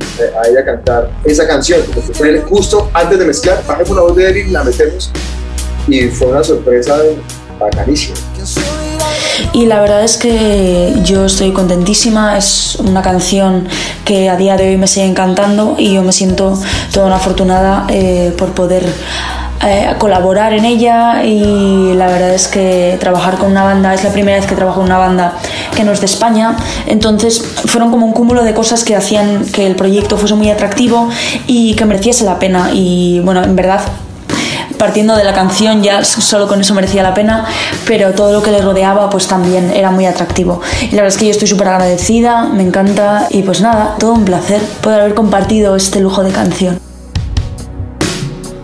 [0.44, 1.80] a ella cantar esa canción.
[1.96, 5.10] Porque fue justo antes de mezclar, bajemos la voz de Eri, la metemos
[5.90, 6.98] y fue una sorpresa
[7.60, 8.18] bacanísima.
[9.54, 13.68] Y la verdad es que yo estoy contentísima, es una canción
[14.06, 16.60] que a día de hoy me sigue encantando y yo me siento
[16.94, 18.86] toda una afortunada eh, por poder
[19.66, 24.12] eh, colaborar en ella y la verdad es que trabajar con una banda, es la
[24.12, 25.34] primera vez que trabajo con una banda
[25.76, 26.56] que no es de España,
[26.88, 31.10] entonces fueron como un cúmulo de cosas que hacían que el proyecto fuese muy atractivo
[31.48, 33.82] y que mereciese la pena y bueno, en verdad
[34.80, 37.46] partiendo de la canción ya solo con eso merecía la pena,
[37.86, 40.62] pero todo lo que le rodeaba pues también era muy atractivo.
[40.82, 44.14] Y la verdad es que yo estoy súper agradecida, me encanta y pues nada, todo
[44.14, 46.80] un placer poder haber compartido este lujo de canción.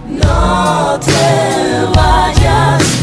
[0.10, 1.12] No te
[1.94, 2.96] vayas.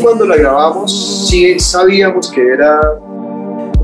[0.00, 2.80] Cuando la grabamos, sí sabíamos que era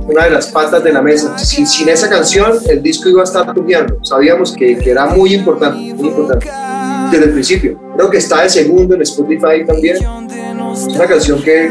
[0.07, 1.39] una de las patas de la mesa.
[1.39, 4.03] Sin, esa canción, el disco iba a estar tuneando.
[4.03, 6.51] Sabíamos que, que era muy importante, muy importante.
[7.11, 7.79] Desde el principio.
[7.95, 9.97] Creo que está de segundo en Spotify también.
[9.97, 11.71] Es una canción que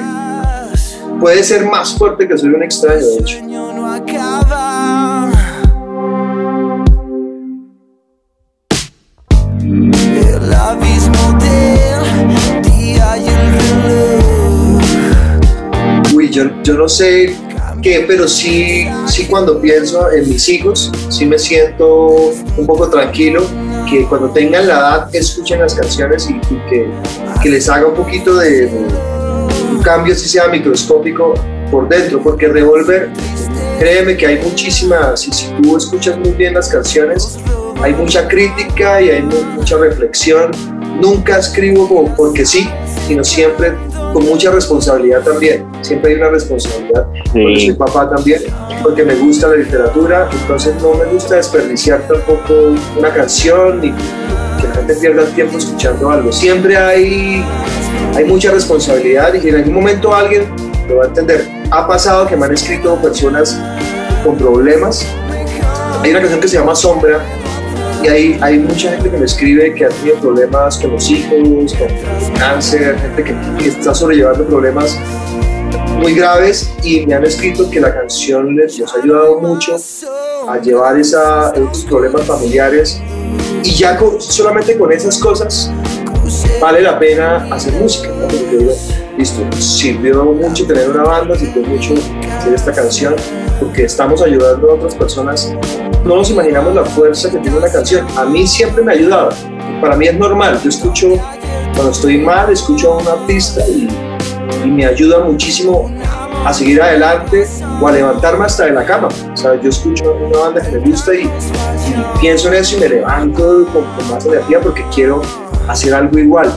[1.20, 3.40] puede ser más fuerte que Soy un extraño, de hecho.
[16.38, 17.36] Yo, yo no sé
[17.82, 23.44] qué, pero sí, sí cuando pienso en mis hijos, sí me siento un poco tranquilo
[23.90, 26.88] que cuando tengan la edad escuchen las canciones y, y que,
[27.42, 28.88] que les haga un poquito de, de
[29.84, 31.34] cambio, si sea microscópico,
[31.72, 33.10] por dentro, porque Revolver,
[33.80, 37.38] créeme que hay muchísima, si, si tú escuchas muy bien las canciones,
[37.82, 40.52] hay mucha crítica y hay mu- mucha reflexión.
[41.02, 42.68] Nunca escribo porque sí,
[43.08, 43.74] sino siempre
[44.14, 45.66] con mucha responsabilidad también.
[45.82, 47.08] Siempre hay una responsabilidad.
[47.32, 48.42] Porque soy papá también,
[48.84, 54.68] porque me gusta la literatura, entonces no me gusta desperdiciar tampoco una canción ni que
[54.68, 56.32] la gente pierda el tiempo escuchando algo.
[56.32, 57.44] Siempre hay,
[58.16, 60.46] hay mucha responsabilidad y en algún momento alguien
[60.88, 61.46] lo va a entender.
[61.70, 63.60] ha pasado que me han escrito personas
[64.24, 65.06] con problemas.
[66.02, 67.22] Hay una canción que se llama Sombra
[68.10, 72.34] hay, hay mucha gente que me escribe que ha tenido problemas con los hijos, con
[72.34, 74.98] cáncer, gente que, que está sobrellevando problemas
[75.98, 79.76] muy graves y me han escrito que la canción les, les ha ayudado mucho
[80.48, 83.02] a llevar esa, esos problemas familiares
[83.64, 85.72] y ya con- solamente con esas cosas
[86.62, 88.10] vale la pena hacer música.
[88.10, 88.28] ¿no?
[88.28, 88.74] Porque yo digo,
[89.18, 91.96] listo, sirvió mucho tener una banda, sirvió mucho
[92.38, 93.16] hacer esta canción
[93.60, 95.54] porque estamos ayudando a otras personas.
[96.04, 98.06] No nos imaginamos la fuerza que tiene una canción.
[98.16, 99.30] A mí siempre me ha ayudado.
[99.82, 100.60] Para mí es normal.
[100.64, 101.08] Yo escucho,
[101.74, 103.88] cuando estoy mal, escucho a un artista y,
[104.64, 105.92] y me ayuda muchísimo
[106.46, 107.46] a seguir adelante
[107.82, 109.10] o a levantarme hasta de la cama.
[109.34, 112.80] O sea, yo escucho una banda que me gusta y, y pienso en eso y
[112.80, 115.22] me levanto con, con más energía porque quiero
[115.68, 116.52] hacer algo igual.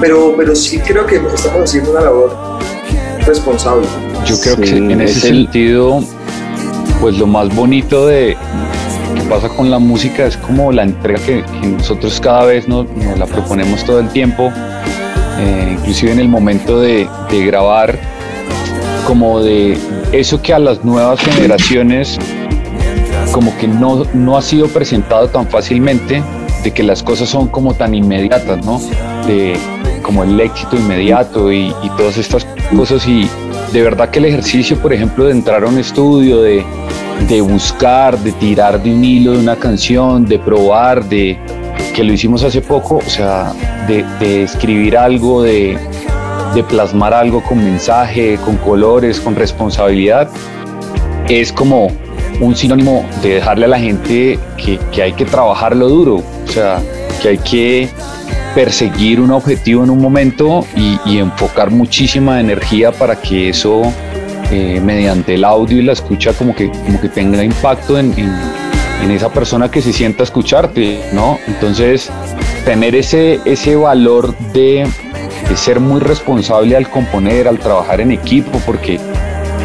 [0.00, 2.56] Pero, pero sí creo que estamos haciendo una labor
[3.26, 3.86] responsable.
[4.24, 6.02] Yo creo que en ese es el- sentido,
[7.00, 8.36] pues lo más bonito de
[9.14, 12.86] que pasa con la música es como la entrega que, que nosotros cada vez nos,
[12.90, 14.52] nos la proponemos todo el tiempo,
[15.38, 17.98] eh, inclusive en el momento de, de grabar,
[19.06, 19.78] como de
[20.12, 22.18] eso que a las nuevas generaciones
[23.32, 26.22] como que no, no ha sido presentado tan fácilmente,
[26.64, 28.80] de que las cosas son como tan inmediatas, ¿no?
[29.26, 29.56] De
[30.06, 33.06] como el éxito inmediato y, todas estas cosas.
[33.08, 33.28] Y
[33.72, 36.64] de verdad que el ejercicio, por ejemplo, de entrar a un estudio, de,
[37.28, 41.36] de buscar, de tirar de un hilo de una canción, de probar, de
[41.92, 43.52] que lo hicimos hace poco, o sea,
[43.88, 45.76] de, de escribir algo, de,
[46.54, 50.28] de plasmar algo con mensaje, con colores, con responsabilidad,
[51.28, 51.88] es como
[52.40, 56.80] un sinónimo de dejarle a la gente que, que hay que trabajarlo duro, o sea,
[57.22, 57.88] que hay que
[58.56, 63.82] perseguir un objetivo en un momento y, enfocar muchísima energía para que eso
[64.50, 68.56] eh, mediante el audio y la escucha como que, como que tenga impacto en, en-
[69.10, 71.38] esa persona que se sienta a escucharte, ¿no?
[71.46, 72.10] Entonces,
[72.64, 74.84] tener ese, ese valor de,
[75.54, 78.98] ser muy responsable al componer, al trabajar en equipo, porque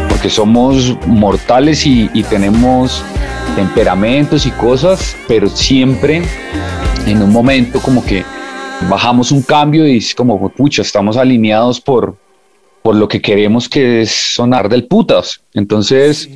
[0.10, 3.04] porque somos mortales y tenemos
[3.56, 6.22] temperamentos y cosas, pero siempre
[7.08, 8.24] en un momento como que
[8.90, 12.16] bajamos un cambio y es como, pucha, estamos alineados por,
[12.82, 15.42] por lo que queremos que es sonar del putas.
[15.54, 16.30] Entonces,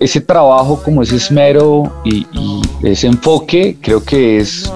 [0.00, 4.70] ese trabajo como ese esmero y, y ese enfoque creo que es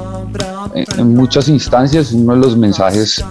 [0.99, 3.25] en- muchas instancias uno de los mensajes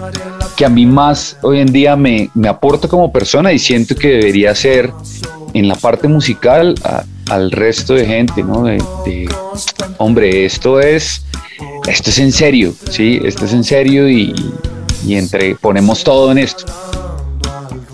[0.56, 4.08] que a mí más hoy en día me, me aporta como persona y siento que
[4.08, 4.90] debería ser
[5.54, 8.64] en la parte musical a- al resto de gente, ¿no?
[8.64, 9.28] De,
[9.98, 11.22] hombre, esto es,
[11.86, 13.20] esto es en serio, ¿sí?
[13.24, 14.34] Esto es en serio y,
[15.06, 16.64] y entre, ponemos todo en esto.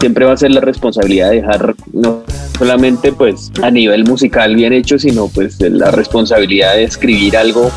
[0.01, 2.23] siempre va a ser la responsabilidad de dejar no
[2.59, 7.71] solamente pues a nivel musical bien hecho, sino pues la responsabilidad de escribir algo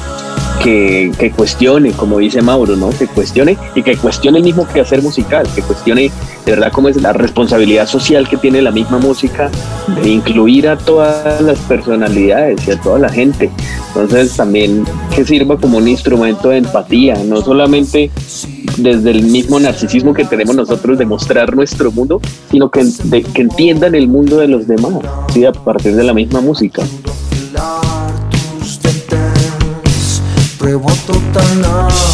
[0.64, 2.90] que, cuestione, como dice Mauro, ¿no?
[2.90, 6.12] Que cuestione y que cuestione el mismo quehacer musical, que cuestione
[6.46, 9.50] de verdad cómo es la responsabilidad social que tiene la misma música
[10.02, 13.50] de incluir a todas las personalidades y a toda la gente.
[13.88, 14.86] Entonces también
[15.16, 18.12] que sirva como un instrumento de empatía, no solamente
[18.78, 22.20] desde el mismo narcisismo que tenemos nosotros de mostrar nuestro mundo,
[22.52, 22.84] sino que,
[23.34, 24.94] que entiendan el mundo de los demás,
[25.34, 25.46] ¿sí?
[25.46, 26.84] a partir de la misma música.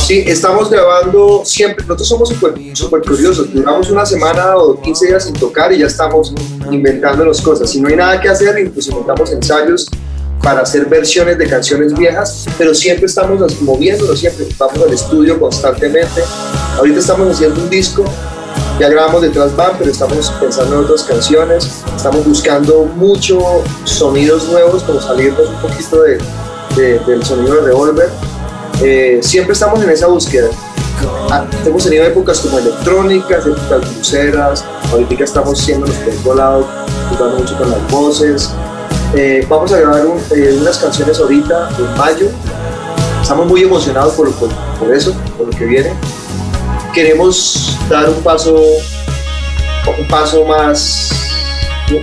[0.06, 1.86] Sí, estamos grabando siempre.
[1.86, 3.54] Nosotros somos súper súper curiosos.
[3.54, 6.34] Duramos una semana o 15 días sin tocar y ya estamos
[6.72, 7.70] inventándonos cosas.
[7.70, 9.88] Si no hay nada que hacer, pues inventamos ensayos
[10.44, 16.22] para hacer versiones de canciones viejas, pero siempre estamos moviéndonos, siempre vamos al estudio constantemente.
[16.78, 18.04] Ahorita estamos haciendo un disco,
[18.80, 21.70] ya grabamos detrás van, pero estamos pensando en otras canciones.
[21.96, 23.40] Estamos buscando mucho
[23.86, 26.18] sonidos nuevos, como salirnos un poquito de,
[26.76, 28.10] de- del sonido de Revolver.
[28.84, 30.50] Eh, siempre estamos en esa búsqueda.
[31.30, 36.68] Ah, hemos tenido épocas como electrónicas, épocas cruceras, ahorita estamos por otro lado,
[37.10, 38.50] jugando mucho con las voces.
[39.16, 42.28] Eh, vamos a grabar eh, unas canciones ahorita en mayo.
[43.22, 44.28] Estamos muy emocionados por,
[44.92, 45.94] eso, por lo que viene.
[46.92, 51.12] Queremos dar un paso, un paso más,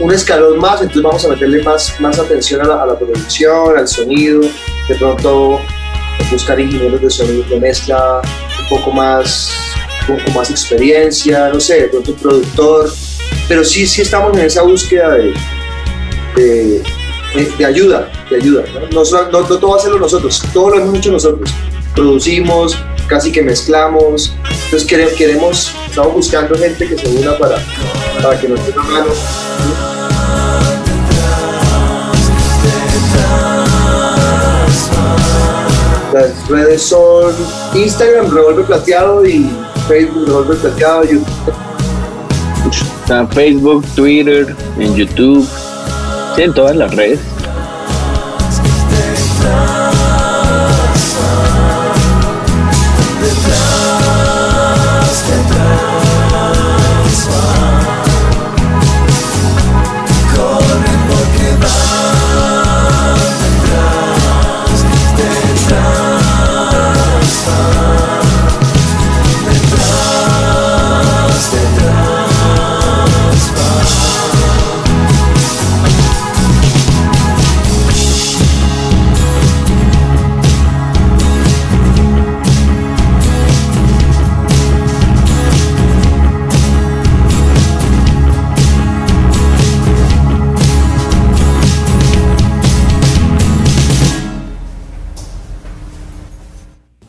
[0.01, 3.89] un escalón más, entonces vamos a meterle más, más atención a a la producción, al
[3.89, 4.43] sonido,
[4.89, 5.61] de pronto
[6.31, 8.21] buscar ingenieros de sonido de mezcla
[8.63, 9.51] un poco más
[10.07, 12.91] con, con más experiencia, no sé, de pronto un productor,
[13.49, 15.35] pero sí, sí estamos en esa búsqueda de,
[16.37, 16.83] de,
[17.59, 18.65] de- ayuda, de ayuda.
[18.75, 19.03] ¿no?
[19.03, 21.51] No, no- no todo hacerlo nosotros, todo lo hemos hecho nosotros.
[21.95, 24.33] Producimos, casi que mezclamos,
[24.67, 27.57] entonces queremos, estamos buscando gente que se una para,
[28.23, 29.98] para que nos den una mano.
[36.13, 37.35] Las redes son
[37.75, 39.51] Instagram, Revolver Plateado y
[39.87, 41.27] Facebook, Revolver Plateado, YouTube.
[43.11, 45.47] En Facebook, Twitter, en YouTube,
[46.39, 47.21] en todas las redes.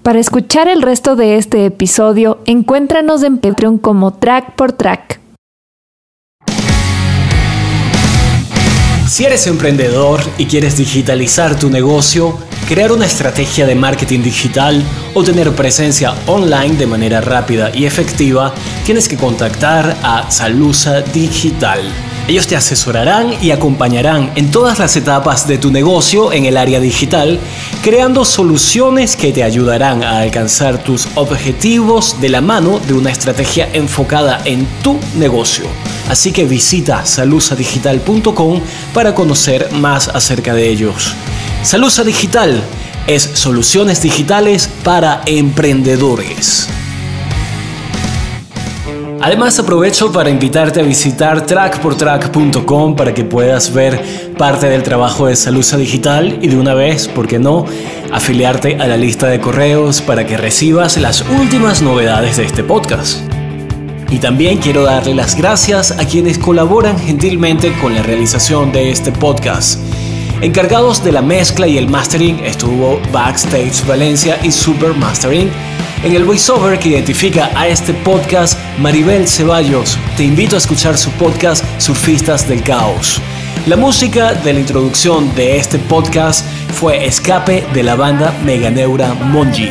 [0.09, 5.19] Para escuchar el resto de este episodio, encuéntranos en Patreon como Track por Track.
[9.07, 12.35] Si eres emprendedor y quieres digitalizar tu negocio,
[12.67, 14.81] crear una estrategia de marketing digital
[15.13, 18.51] o tener presencia online de manera rápida y efectiva,
[18.87, 21.81] tienes que contactar a Salusa Digital.
[22.29, 26.79] Ellos te asesorarán y acompañarán en todas las etapas de tu negocio en el área
[26.79, 27.39] digital,
[27.81, 33.67] creando soluciones que te ayudarán a alcanzar tus objetivos de la mano de una estrategia
[33.73, 35.65] enfocada en tu negocio.
[36.07, 38.61] Así que visita salusadigital.com
[38.93, 41.15] para conocer más acerca de ellos.
[41.63, 42.61] Salusa Digital
[43.07, 46.69] es soluciones digitales para emprendedores.
[49.21, 54.01] Además aprovecho para invitarte a visitar trackportrack.com para que puedas ver
[54.37, 57.65] parte del trabajo de Salusa Digital y de una vez, ¿por qué no?,
[58.13, 63.19] afiliarte a la lista de correos para que recibas las últimas novedades de este podcast.
[64.09, 69.11] Y también quiero darle las gracias a quienes colaboran gentilmente con la realización de este
[69.11, 69.79] podcast.
[70.41, 75.51] Encargados de la mezcla y el mastering estuvo Backstage Valencia y Super Mastering.
[76.01, 79.97] En el voiceover que identifica a este podcast, Maribel Ceballos.
[80.15, 83.21] Te invito a escuchar su podcast Surfistas del Caos.
[83.65, 89.67] La música de la introducción de este podcast fue Escape de la banda Meganeura Monji.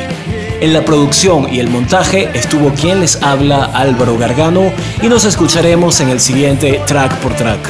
[0.60, 4.70] En la producción y el montaje estuvo quien les habla Álvaro Gargano
[5.00, 7.66] y nos escucharemos en el siguiente track por track.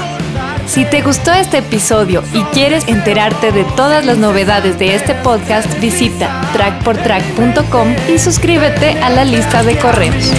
[0.69, 5.66] Si te gustó este episodio y quieres enterarte de todas las novedades de este podcast,
[5.81, 10.31] visita trackportrack.com y suscríbete a la lista de correos.